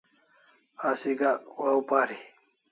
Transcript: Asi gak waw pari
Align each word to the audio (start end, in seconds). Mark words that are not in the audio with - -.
Asi 0.89 1.11
gak 1.19 1.39
waw 1.61 1.79
pari 1.89 2.17